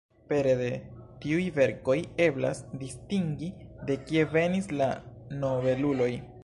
Pere 0.29 0.53
de 0.61 0.69
tiuj 1.25 1.43
verkoj 1.57 1.97
eblas 2.27 2.63
distingi 2.81 3.51
de 3.91 4.01
kie 4.09 4.27
venis 4.37 4.71
la 4.83 4.91
nobeluloj. 5.45 6.15